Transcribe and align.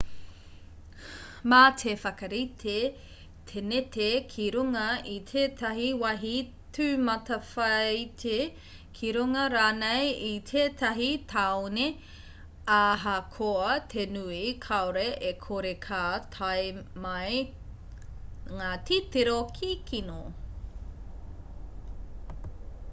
mā 1.51 1.57
te 1.79 1.91
whakarite 2.03 2.71
teneti 3.49 4.05
ki 4.35 4.45
runga 4.55 4.85
i 5.09 5.17
tētahi 5.31 5.89
wāhi 6.03 6.31
tūmatawhāiti 6.77 8.31
ki 8.99 9.11
runga 9.17 9.43
rānei 9.55 10.07
i 10.27 10.31
tētahi 10.53 11.09
tāone 11.33 11.85
ahakoa 12.79 13.75
te 13.93 14.05
nui 14.15 14.39
kāore 14.65 15.05
e 15.33 15.33
kore 15.45 15.75
ka 15.85 16.01
tae 16.37 16.55
mai 17.05 17.35
ngā 18.61 18.71
titiro 18.91 19.37
kikino 19.61 20.23